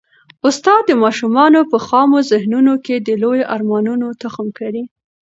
استاد 0.47 0.81
د 0.87 0.91
ماشومانو 1.03 1.59
په 1.71 1.77
خامو 1.87 2.17
ذهنونو 2.31 2.73
کي 2.85 2.95
د 2.99 3.09
لویو 3.21 3.49
ارمانونو 3.55 4.07
تخم 4.21 4.47
کري. 4.59 4.83